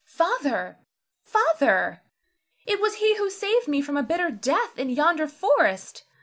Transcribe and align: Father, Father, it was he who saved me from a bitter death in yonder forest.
Father, 0.03 0.79
Father, 1.21 2.01
it 2.65 2.81
was 2.81 2.95
he 2.95 3.17
who 3.17 3.29
saved 3.29 3.67
me 3.67 3.83
from 3.83 3.95
a 3.97 4.01
bitter 4.01 4.31
death 4.31 4.79
in 4.79 4.89
yonder 4.89 5.27
forest. 5.27 6.05